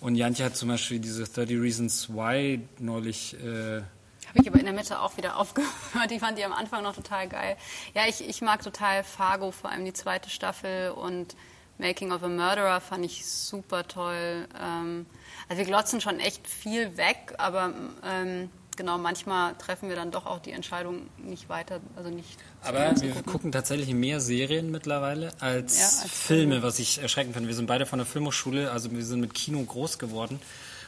Und 0.00 0.14
Jantje 0.14 0.44
hat 0.44 0.56
zum 0.56 0.68
Beispiel 0.68 1.00
diese 1.00 1.24
30 1.24 1.60
Reasons 1.60 2.08
Why 2.08 2.60
neulich 2.78 3.34
äh, 3.42 3.82
habe 4.28 4.42
ich 4.42 4.48
aber 4.48 4.58
in 4.58 4.66
der 4.66 4.74
Mitte 4.74 5.00
auch 5.00 5.16
wieder 5.16 5.36
aufgehört. 5.38 6.10
Ich 6.10 6.20
fand 6.20 6.38
die 6.38 6.44
am 6.44 6.52
Anfang 6.52 6.82
noch 6.82 6.94
total 6.94 7.28
geil. 7.28 7.56
Ja, 7.94 8.06
ich, 8.06 8.26
ich 8.26 8.42
mag 8.42 8.62
total 8.62 9.04
Fargo, 9.04 9.50
vor 9.50 9.70
allem 9.70 9.84
die 9.84 9.92
zweite 9.92 10.30
Staffel 10.30 10.90
und 10.90 11.34
Making 11.78 12.12
of 12.12 12.22
a 12.24 12.28
Murderer 12.28 12.80
fand 12.80 13.04
ich 13.04 13.24
super 13.24 13.86
toll. 13.86 14.48
Ähm, 14.60 15.06
also 15.48 15.58
wir 15.58 15.64
glotzen 15.64 16.00
schon 16.00 16.18
echt 16.18 16.46
viel 16.46 16.96
weg, 16.96 17.34
aber 17.38 17.72
ähm, 18.04 18.50
genau, 18.78 18.96
manchmal 18.96 19.54
treffen 19.56 19.90
wir 19.90 19.96
dann 19.96 20.10
doch 20.10 20.24
auch 20.24 20.38
die 20.38 20.52
Entscheidung 20.52 21.02
nicht 21.18 21.50
weiter, 21.50 21.80
also 21.96 22.08
nicht. 22.08 22.38
Aber 22.62 22.78
wir 22.98 23.10
gucken. 23.10 23.32
gucken. 23.32 23.52
tatsächlich 23.52 23.92
mehr 23.92 24.20
Serien 24.20 24.70
mittlerweile 24.70 25.32
als, 25.40 25.78
ja, 25.78 26.02
als 26.02 26.10
Filme, 26.10 26.62
was 26.62 26.78
ich 26.78 27.02
erschreckend 27.02 27.34
finde. 27.34 27.48
Wir 27.48 27.56
sind 27.56 27.66
beide 27.66 27.84
von 27.84 27.98
der 27.98 28.06
Filmhochschule, 28.06 28.70
also 28.70 28.90
wir 28.90 29.04
sind 29.04 29.20
mit 29.20 29.34
Kino 29.34 29.62
groß 29.62 29.98
geworden. 29.98 30.40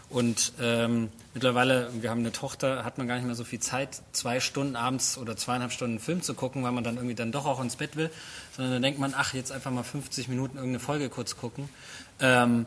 Und 0.08 0.54
ähm, 0.60 1.08
mittlerweile, 1.34 1.90
wir 2.00 2.10
haben 2.10 2.20
eine 2.20 2.32
Tochter, 2.32 2.84
hat 2.84 2.98
man 2.98 3.06
gar 3.06 3.14
nicht 3.14 3.26
mehr 3.26 3.36
so 3.36 3.44
viel 3.44 3.60
Zeit, 3.60 4.02
zwei 4.10 4.40
Stunden 4.40 4.74
abends 4.74 5.18
oder 5.18 5.36
zweieinhalb 5.36 5.70
Stunden 5.70 5.94
einen 5.94 6.00
Film 6.00 6.22
zu 6.22 6.34
gucken, 6.34 6.64
weil 6.64 6.72
man 6.72 6.82
dann 6.82 6.96
irgendwie 6.96 7.14
dann 7.14 7.30
doch 7.30 7.46
auch 7.46 7.60
ins 7.60 7.76
Bett 7.76 7.96
will, 7.96 8.10
sondern 8.56 8.72
dann 8.72 8.82
denkt 8.82 8.98
man, 8.98 9.14
ach, 9.16 9.34
jetzt 9.34 9.52
einfach 9.52 9.70
mal 9.70 9.84
50 9.84 10.26
Minuten 10.26 10.56
irgendeine 10.56 10.80
Folge 10.80 11.10
kurz 11.10 11.36
gucken. 11.36 11.68
Ähm, 12.18 12.66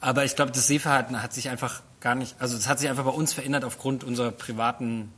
aber 0.00 0.24
ich 0.24 0.34
glaube, 0.34 0.52
das 0.52 0.66
Sehverhalten 0.66 1.22
hat 1.22 1.34
sich 1.34 1.50
einfach 1.50 1.82
gar 2.00 2.14
nicht, 2.14 2.36
also 2.38 2.56
es 2.56 2.68
hat 2.68 2.78
sich 2.78 2.88
einfach 2.88 3.04
bei 3.04 3.10
uns 3.10 3.32
verändert 3.32 3.64
aufgrund 3.64 4.04
unserer 4.04 4.30
privaten 4.30 5.12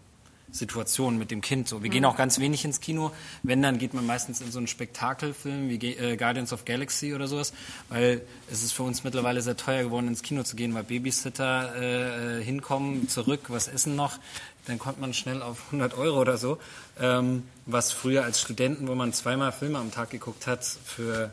Situation 0.52 1.18
mit 1.18 1.30
dem 1.30 1.40
Kind. 1.40 1.66
So, 1.66 1.82
wir 1.82 1.88
mhm. 1.88 1.92
gehen 1.92 2.04
auch 2.04 2.16
ganz 2.16 2.38
wenig 2.38 2.64
ins 2.64 2.80
Kino. 2.80 3.10
Wenn, 3.42 3.62
dann 3.62 3.78
geht 3.78 3.94
man 3.94 4.06
meistens 4.06 4.40
in 4.40 4.52
so 4.52 4.58
einen 4.58 4.66
Spektakelfilm 4.66 5.68
wie 5.70 5.76
äh, 5.76 6.16
Guardians 6.16 6.52
of 6.52 6.66
Galaxy 6.66 7.14
oder 7.14 7.26
sowas, 7.26 7.54
weil 7.88 8.20
es 8.50 8.62
ist 8.62 8.72
für 8.72 8.82
uns 8.82 9.02
mittlerweile 9.02 9.40
sehr 9.40 9.56
teuer 9.56 9.82
geworden, 9.82 10.08
ins 10.08 10.22
Kino 10.22 10.42
zu 10.42 10.54
gehen, 10.54 10.74
weil 10.74 10.84
Babysitter 10.84 11.74
äh, 11.74 12.40
äh 12.40 12.44
hinkommen, 12.44 13.08
zurück, 13.08 13.40
was 13.48 13.66
essen 13.66 13.96
noch, 13.96 14.18
dann 14.66 14.78
kommt 14.78 15.00
man 15.00 15.14
schnell 15.14 15.42
auf 15.42 15.58
100 15.66 15.96
Euro 15.96 16.20
oder 16.20 16.36
so. 16.36 16.58
Ähm, 17.00 17.44
was 17.66 17.90
früher 17.90 18.24
als 18.24 18.40
Studenten, 18.40 18.86
wo 18.88 18.94
man 18.94 19.12
zweimal 19.12 19.52
Filme 19.52 19.78
am 19.78 19.90
Tag 19.90 20.10
geguckt 20.10 20.46
hat, 20.46 20.64
für 20.64 21.32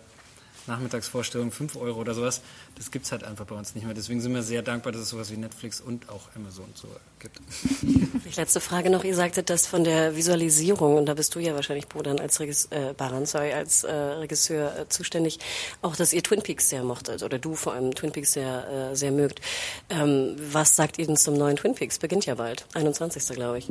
Nachmittagsvorstellung 0.70 1.52
5 1.52 1.76
Euro 1.76 2.00
oder 2.00 2.14
sowas, 2.14 2.42
das 2.76 2.92
gibt 2.92 3.06
es 3.06 3.12
halt 3.12 3.24
einfach 3.24 3.46
bei 3.46 3.56
uns 3.56 3.76
nicht 3.76 3.84
mehr. 3.84 3.94
Deswegen 3.94 4.22
sind 4.22 4.34
wir 4.34 4.44
sehr 4.44 4.62
dankbar, 4.62 4.94
dass 4.94 5.02
es 5.02 5.10
sowas 5.10 5.32
wie 5.32 5.38
Netflix 5.38 5.82
und 5.82 6.10
auch 6.10 6.30
Amazon 6.36 6.70
so 6.76 6.88
gibt. 7.20 7.40
Letzte 8.38 8.62
Frage 8.62 8.90
noch. 8.90 9.04
Ihr 9.04 9.16
sagtet 9.16 9.50
das 9.50 9.68
von 9.68 9.84
der 9.84 10.16
Visualisierung, 10.16 10.96
und 10.96 11.08
da 11.08 11.14
bist 11.16 11.36
du 11.36 11.40
ja 11.40 11.56
wahrscheinlich, 11.56 11.88
Bodan, 11.88 12.20
als, 12.20 12.40
Regis 12.40 12.68
äh, 12.72 12.94
Baran, 12.96 13.26
sorry, 13.26 13.52
als 13.52 13.84
äh, 13.84 13.92
Regisseur 13.92 14.78
äh, 14.78 14.88
zuständig, 14.88 15.40
auch, 15.82 15.96
dass 15.96 16.14
ihr 16.14 16.24
Twin 16.24 16.42
Peaks 16.42 16.70
sehr 16.70 16.84
mochtet, 16.84 17.24
oder 17.24 17.40
du 17.40 17.56
vor 17.56 17.74
allem 17.74 17.94
Twin 17.96 18.12
Peaks 18.12 18.34
sehr, 18.34 18.92
äh, 18.92 18.96
sehr 18.96 19.12
mögt. 19.12 19.42
Ähm, 19.90 20.36
was 20.38 20.76
sagt 20.76 21.00
ihr 21.00 21.08
denn 21.08 21.18
zum 21.18 21.34
neuen 21.34 21.58
Twin 21.58 21.76
Peaks? 21.76 22.00
Beginnt 22.00 22.26
ja 22.26 22.36
bald, 22.36 22.66
21. 22.74 23.36
glaube 23.36 23.58
ich. 23.58 23.68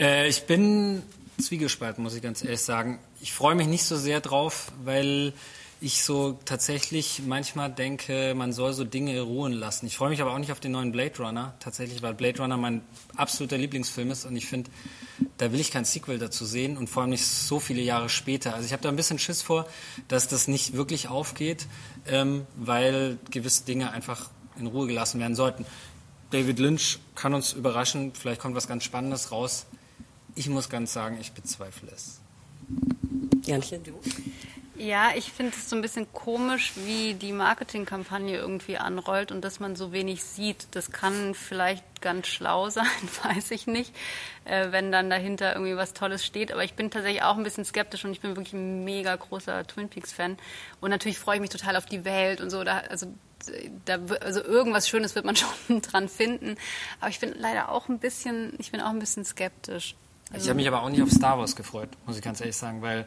Äh, 0.00 0.28
ich 0.28 0.44
bin 0.44 1.02
zwiegespalten, 1.40 2.02
muss 2.02 2.14
ich 2.14 2.22
ganz 2.22 2.42
ehrlich 2.42 2.60
sagen. 2.60 2.98
Ich 3.20 3.32
freue 3.32 3.54
mich 3.54 3.66
nicht 3.66 3.84
so 3.84 3.96
sehr 3.96 4.20
drauf, 4.20 4.72
weil 4.84 5.32
ich 5.80 6.02
so 6.02 6.38
tatsächlich 6.44 7.22
manchmal 7.24 7.70
denke, 7.70 8.34
man 8.34 8.52
soll 8.52 8.72
so 8.72 8.84
Dinge 8.84 9.20
ruhen 9.20 9.52
lassen. 9.52 9.86
Ich 9.86 9.96
freue 9.96 10.10
mich 10.10 10.20
aber 10.20 10.32
auch 10.32 10.38
nicht 10.38 10.50
auf 10.50 10.58
den 10.58 10.72
neuen 10.72 10.90
Blade 10.90 11.16
Runner, 11.18 11.54
tatsächlich, 11.60 12.02
weil 12.02 12.14
Blade 12.14 12.42
Runner 12.42 12.56
mein 12.56 12.82
absoluter 13.16 13.56
Lieblingsfilm 13.56 14.10
ist 14.10 14.24
und 14.24 14.34
ich 14.34 14.46
finde, 14.46 14.70
da 15.36 15.52
will 15.52 15.60
ich 15.60 15.70
kein 15.70 15.84
Sequel 15.84 16.18
dazu 16.18 16.44
sehen 16.44 16.76
und 16.76 16.88
vor 16.88 17.02
allem 17.02 17.10
nicht 17.10 17.24
so 17.24 17.60
viele 17.60 17.80
Jahre 17.80 18.08
später. 18.08 18.54
Also 18.54 18.66
ich 18.66 18.72
habe 18.72 18.82
da 18.82 18.88
ein 18.88 18.96
bisschen 18.96 19.20
Schiss 19.20 19.42
vor, 19.42 19.68
dass 20.08 20.26
das 20.26 20.48
nicht 20.48 20.72
wirklich 20.72 21.08
aufgeht, 21.08 21.66
ähm, 22.06 22.46
weil 22.56 23.18
gewisse 23.30 23.64
Dinge 23.64 23.92
einfach 23.92 24.30
in 24.58 24.66
Ruhe 24.66 24.88
gelassen 24.88 25.20
werden 25.20 25.36
sollten. 25.36 25.64
David 26.30 26.58
Lynch 26.58 26.98
kann 27.14 27.34
uns 27.34 27.52
überraschen, 27.52 28.12
vielleicht 28.14 28.40
kommt 28.40 28.56
was 28.56 28.66
ganz 28.66 28.82
Spannendes 28.82 29.30
raus. 29.30 29.66
Ich 30.34 30.48
muss 30.48 30.68
ganz 30.68 30.92
sagen, 30.92 31.18
ich 31.20 31.32
bezweifle 31.32 31.90
es. 31.94 32.20
Janchen, 33.46 33.82
du? 33.82 33.92
Ja, 34.78 35.10
ich 35.16 35.32
finde 35.32 35.52
es 35.56 35.68
so 35.68 35.74
ein 35.74 35.82
bisschen 35.82 36.12
komisch, 36.12 36.74
wie 36.76 37.14
die 37.14 37.32
Marketingkampagne 37.32 38.36
irgendwie 38.36 38.78
anrollt 38.78 39.32
und 39.32 39.44
dass 39.44 39.58
man 39.58 39.74
so 39.74 39.90
wenig 39.90 40.22
sieht. 40.22 40.68
Das 40.70 40.92
kann 40.92 41.34
vielleicht 41.34 41.82
ganz 42.00 42.28
schlau 42.28 42.70
sein, 42.70 42.86
weiß 43.24 43.50
ich 43.50 43.66
nicht, 43.66 43.92
äh, 44.44 44.70
wenn 44.70 44.92
dann 44.92 45.10
dahinter 45.10 45.54
irgendwie 45.54 45.76
was 45.76 45.94
Tolles 45.94 46.24
steht. 46.24 46.52
Aber 46.52 46.62
ich 46.62 46.74
bin 46.74 46.92
tatsächlich 46.92 47.24
auch 47.24 47.36
ein 47.36 47.42
bisschen 47.42 47.64
skeptisch 47.64 48.04
und 48.04 48.12
ich 48.12 48.20
bin 48.20 48.36
wirklich 48.36 48.52
ein 48.52 48.84
mega 48.84 49.16
großer 49.16 49.66
Twin 49.66 49.88
Peaks-Fan. 49.88 50.38
Und 50.80 50.90
natürlich 50.90 51.18
freue 51.18 51.36
ich 51.36 51.40
mich 51.40 51.50
total 51.50 51.74
auf 51.74 51.86
die 51.86 52.04
Welt 52.04 52.40
und 52.40 52.50
so. 52.50 52.62
Da, 52.62 52.78
also, 52.88 53.08
da, 53.84 53.98
also 54.20 54.44
irgendwas 54.44 54.88
Schönes 54.88 55.16
wird 55.16 55.24
man 55.24 55.34
schon 55.68 55.82
dran 55.82 56.08
finden. 56.08 56.56
Aber 57.00 57.10
ich 57.10 57.18
bin 57.18 57.34
leider 57.36 57.72
auch 57.72 57.88
ein 57.88 57.98
bisschen, 57.98 58.54
ich 58.58 58.70
bin 58.70 58.80
auch 58.80 58.90
ein 58.90 59.00
bisschen 59.00 59.24
skeptisch. 59.24 59.96
Ich 60.34 60.44
habe 60.44 60.54
mich 60.54 60.68
aber 60.68 60.82
auch 60.82 60.90
nicht 60.90 61.02
auf 61.02 61.10
Star 61.10 61.38
Wars 61.38 61.56
gefreut, 61.56 61.88
muss 62.06 62.16
ich 62.16 62.22
ganz 62.22 62.40
ehrlich 62.40 62.56
sagen, 62.56 62.82
weil 62.82 63.06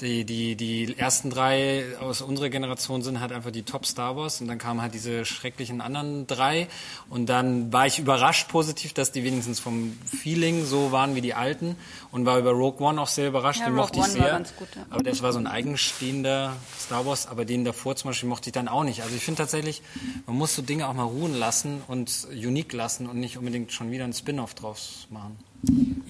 die, 0.00 0.24
die, 0.24 0.54
die 0.54 0.98
ersten 0.98 1.30
drei 1.30 1.84
aus 1.98 2.20
unserer 2.20 2.50
Generation 2.50 3.02
sind 3.02 3.20
halt 3.20 3.32
einfach 3.32 3.50
die 3.50 3.62
Top 3.62 3.86
Star 3.86 4.16
Wars 4.16 4.40
und 4.40 4.48
dann 4.48 4.58
kamen 4.58 4.82
halt 4.82 4.92
diese 4.92 5.24
schrecklichen 5.24 5.80
anderen 5.80 6.26
drei 6.26 6.68
und 7.08 7.28
dann 7.28 7.72
war 7.72 7.86
ich 7.86 7.98
überrascht 7.98 8.48
positiv, 8.48 8.92
dass 8.92 9.12
die 9.12 9.24
wenigstens 9.24 9.60
vom 9.60 9.96
Feeling 10.04 10.66
so 10.66 10.92
waren 10.92 11.14
wie 11.14 11.22
die 11.22 11.32
alten 11.32 11.74
und 12.12 12.26
war 12.26 12.38
über 12.38 12.50
Rogue 12.50 12.86
One 12.86 13.00
auch 13.00 13.08
sehr 13.08 13.28
überrascht, 13.28 13.60
ja, 13.60 13.66
den 13.66 13.78
Rogue 13.78 13.96
mochte 13.96 13.98
ich 13.98 14.04
One 14.04 14.12
sehr. 14.12 14.38
Gut, 14.58 14.68
ja. 14.76 14.86
Aber 14.90 15.02
das 15.02 15.22
war 15.22 15.32
so 15.32 15.38
ein 15.38 15.46
eigenstehender 15.46 16.54
Star 16.78 17.06
Wars, 17.06 17.26
aber 17.26 17.46
den 17.46 17.64
davor 17.64 17.96
zum 17.96 18.10
Beispiel 18.10 18.28
mochte 18.28 18.50
ich 18.50 18.54
dann 18.54 18.68
auch 18.68 18.84
nicht. 18.84 19.02
Also 19.02 19.16
ich 19.16 19.24
finde 19.24 19.38
tatsächlich, 19.38 19.82
man 20.26 20.36
muss 20.36 20.54
so 20.54 20.62
Dinge 20.62 20.86
auch 20.86 20.94
mal 20.94 21.04
ruhen 21.04 21.34
lassen 21.34 21.82
und 21.88 22.28
unique 22.30 22.74
lassen 22.74 23.06
und 23.06 23.18
nicht 23.18 23.38
unbedingt 23.38 23.72
schon 23.72 23.90
wieder 23.90 24.04
ein 24.04 24.12
Spin-off 24.12 24.54
draus 24.54 25.06
machen. 25.10 25.36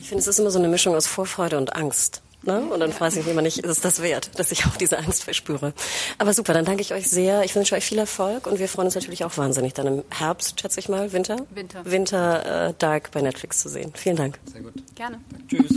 Ich 0.00 0.08
finde, 0.08 0.20
es 0.20 0.26
ist 0.26 0.38
immer 0.38 0.50
so 0.50 0.58
eine 0.58 0.68
Mischung 0.68 0.94
aus 0.94 1.06
Vorfreude 1.06 1.58
und 1.58 1.74
Angst. 1.74 2.22
Ne? 2.42 2.60
Und 2.60 2.80
dann 2.80 2.92
frage 2.92 3.14
ich 3.14 3.24
mich 3.24 3.32
immer 3.32 3.42
nicht, 3.42 3.58
ist 3.58 3.70
es 3.70 3.80
das 3.80 4.00
wert, 4.00 4.38
dass 4.38 4.52
ich 4.52 4.64
auch 4.66 4.76
diese 4.76 4.98
Angst 4.98 5.24
verspüre. 5.24 5.72
Aber 6.18 6.32
super, 6.32 6.52
dann 6.52 6.64
danke 6.64 6.82
ich 6.82 6.94
euch 6.94 7.08
sehr. 7.08 7.42
Ich 7.42 7.54
wünsche 7.56 7.74
euch 7.74 7.84
viel 7.84 7.98
Erfolg 7.98 8.46
und 8.46 8.58
wir 8.58 8.68
freuen 8.68 8.86
uns 8.86 8.94
natürlich 8.94 9.24
auch 9.24 9.36
wahnsinnig, 9.36 9.74
dann 9.74 9.86
im 9.86 10.04
Herbst, 10.10 10.60
schätze 10.60 10.78
ich 10.78 10.88
mal, 10.88 11.12
Winter? 11.12 11.36
Winter. 11.50 11.84
Winter 11.84 12.68
äh, 12.68 12.74
Dark 12.78 13.10
bei 13.10 13.22
Netflix 13.22 13.60
zu 13.60 13.68
sehen. 13.68 13.92
Vielen 13.94 14.16
Dank. 14.16 14.38
Sehr 14.52 14.62
gut. 14.62 14.74
Gerne. 14.94 15.20
Tschüss. 15.48 15.72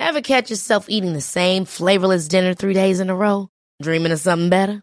Ever 0.00 0.22
catch 0.22 0.48
yourself 0.48 0.88
eating 0.88 1.12
the 1.12 1.20
same 1.20 1.66
flavorless 1.66 2.28
dinner 2.28 2.54
three 2.54 2.72
days 2.72 2.98
in 2.98 3.10
a 3.10 3.14
row? 3.14 3.48
Dreaming 3.82 4.12
of 4.12 4.18
something 4.18 4.48
better? 4.48 4.82